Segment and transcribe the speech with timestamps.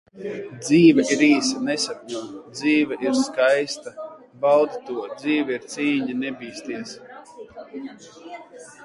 [0.61, 2.21] Dzīve ir īsa- nesapņo,
[2.59, 3.93] Dzīve ir skaista-
[4.47, 6.97] baudi to, Dzīve ir cīņa- nebīsties!